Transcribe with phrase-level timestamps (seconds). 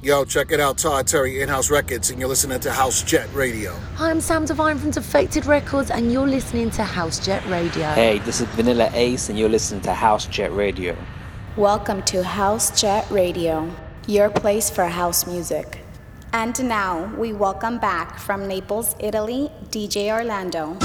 [0.00, 3.28] Yo, check it out, Todd Terry, In House Records, and you're listening to House Jet
[3.34, 3.74] Radio.
[3.96, 7.82] Hi, I'm Sam Divine from Defected Records, and you're listening to House Jet Radio.
[7.94, 10.96] Hey, this is Vanilla Ace, and you're listening to House Jet Radio.
[11.56, 13.74] Welcome to House Jet Radio,
[14.06, 15.80] your place for house music.
[16.32, 20.76] And now we welcome back from Naples, Italy, DJ Orlando.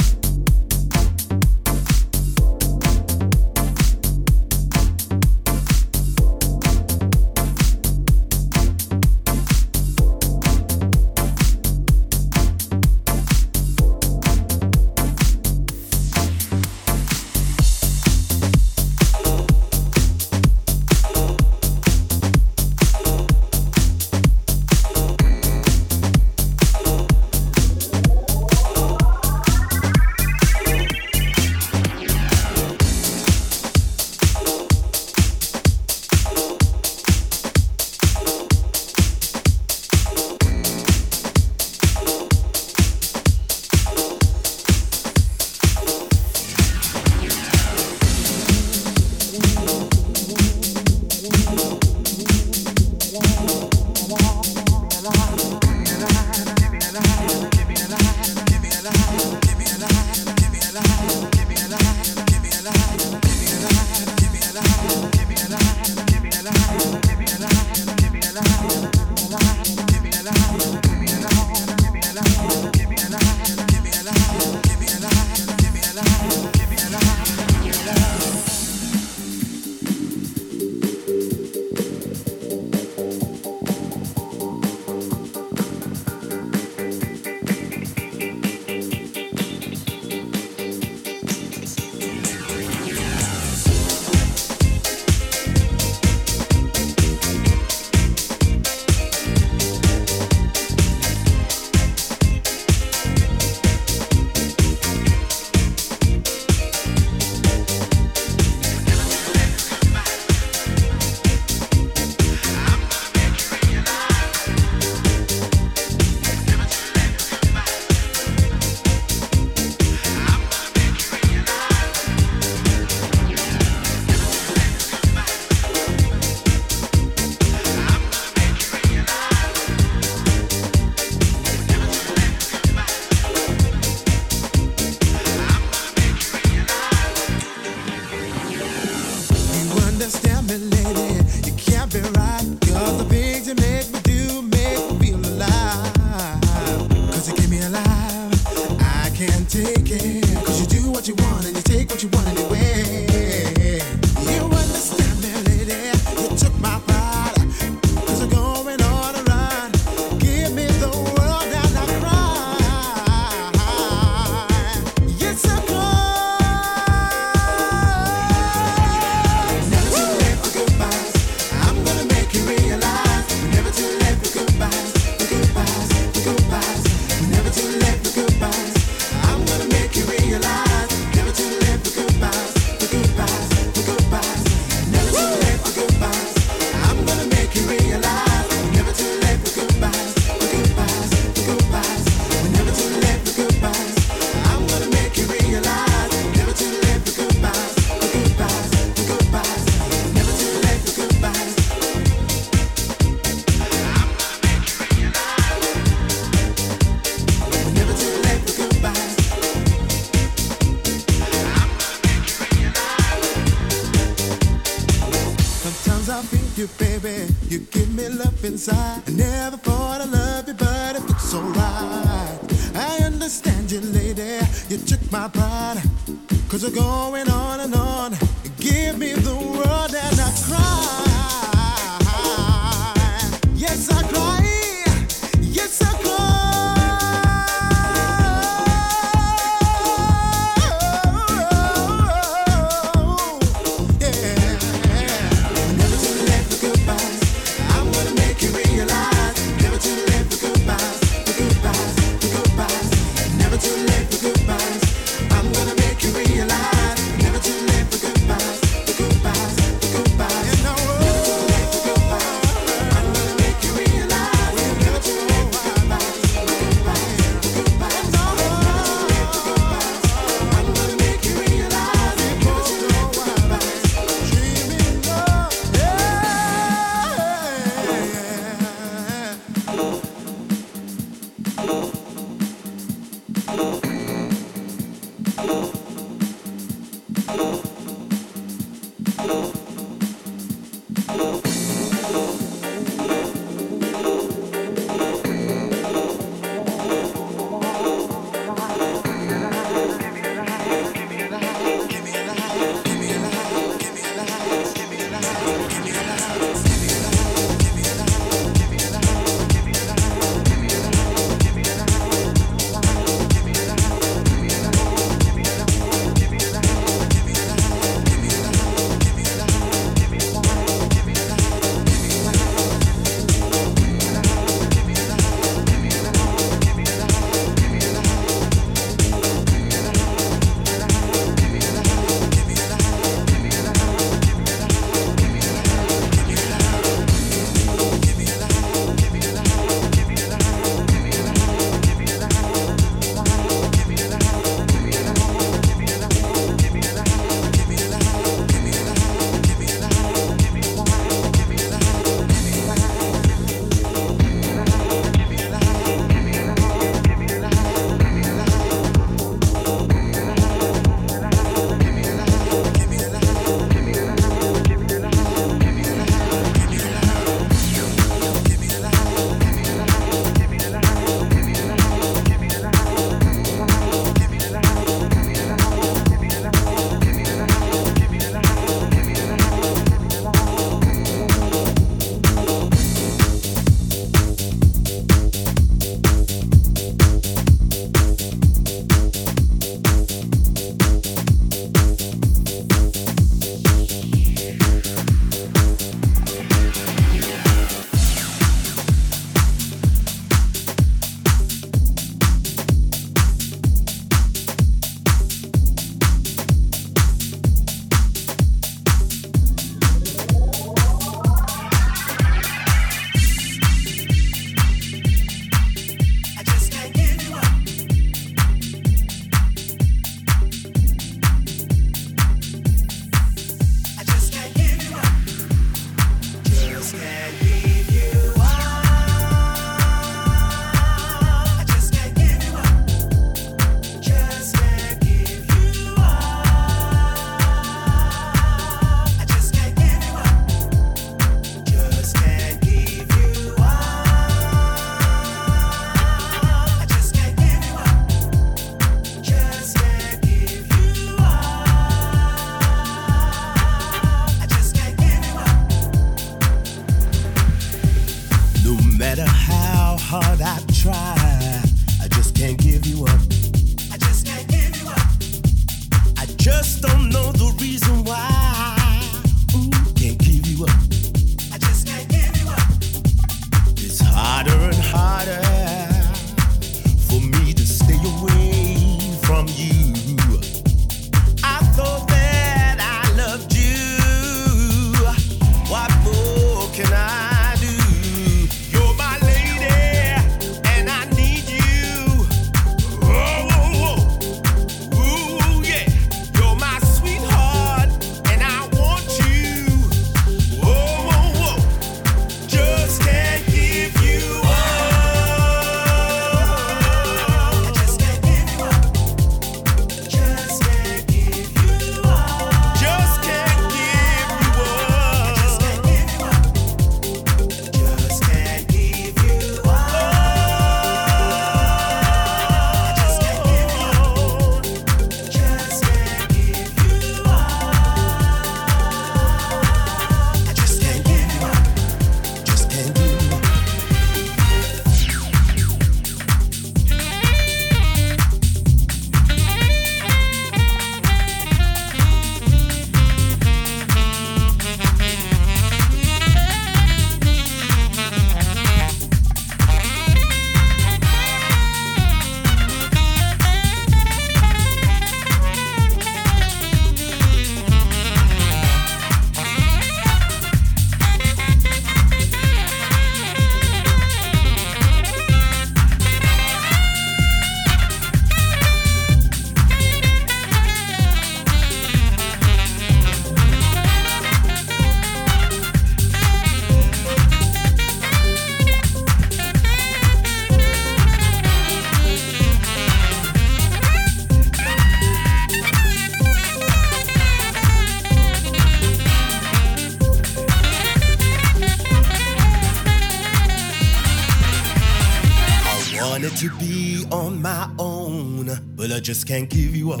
[599.00, 600.00] Just can't give you up.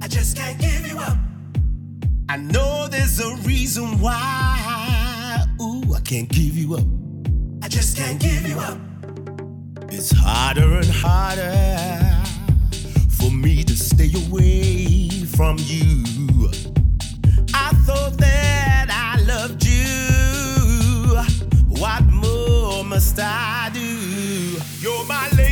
[0.00, 1.18] I just can't give you up.
[2.28, 5.44] I know there's a reason why.
[5.60, 6.84] Ooh, I can't give you up.
[7.62, 8.78] I just can't give you up.
[9.90, 12.24] It's harder and harder
[13.10, 16.50] for me to stay away from you.
[17.54, 21.16] I thought that I loved you.
[21.80, 24.58] What more must I do?
[24.80, 25.45] You're my talking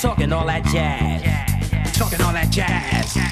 [0.00, 0.30] Give
[2.18, 3.27] that example.